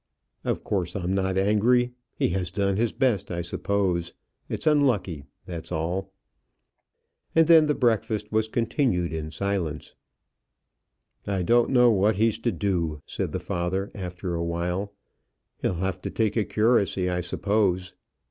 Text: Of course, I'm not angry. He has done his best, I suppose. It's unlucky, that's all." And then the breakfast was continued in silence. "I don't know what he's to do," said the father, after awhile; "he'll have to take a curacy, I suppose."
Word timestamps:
Of 0.43 0.63
course, 0.63 0.95
I'm 0.95 1.13
not 1.13 1.37
angry. 1.37 1.91
He 2.15 2.29
has 2.29 2.49
done 2.49 2.75
his 2.75 2.91
best, 2.91 3.29
I 3.29 3.41
suppose. 3.43 4.13
It's 4.49 4.65
unlucky, 4.65 5.25
that's 5.45 5.71
all." 5.71 6.11
And 7.35 7.45
then 7.45 7.67
the 7.67 7.75
breakfast 7.75 8.31
was 8.31 8.47
continued 8.47 9.13
in 9.13 9.29
silence. 9.29 9.93
"I 11.27 11.43
don't 11.43 11.69
know 11.69 11.91
what 11.91 12.15
he's 12.15 12.39
to 12.39 12.51
do," 12.51 13.03
said 13.05 13.31
the 13.31 13.39
father, 13.39 13.91
after 13.93 14.33
awhile; 14.33 14.91
"he'll 15.61 15.75
have 15.75 16.01
to 16.01 16.09
take 16.09 16.35
a 16.35 16.45
curacy, 16.45 17.07
I 17.07 17.19
suppose." 17.19 17.93